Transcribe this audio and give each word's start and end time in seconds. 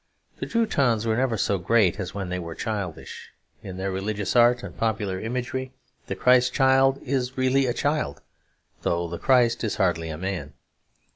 The 0.39 0.47
Teutons 0.47 1.05
were 1.05 1.15
never 1.15 1.37
so 1.37 1.59
great 1.59 1.99
as 1.99 2.11
when 2.11 2.29
they 2.29 2.39
were 2.39 2.55
childish; 2.55 3.29
in 3.61 3.77
their 3.77 3.91
religious 3.91 4.35
art 4.35 4.63
and 4.63 4.75
popular 4.75 5.19
imagery 5.19 5.73
the 6.07 6.15
Christ 6.15 6.51
Child 6.55 6.97
is 7.03 7.37
really 7.37 7.67
a 7.67 7.73
child, 7.75 8.19
though 8.81 9.07
the 9.07 9.19
Christ 9.19 9.63
is 9.63 9.75
hardly 9.75 10.09
a 10.09 10.17
man. 10.17 10.53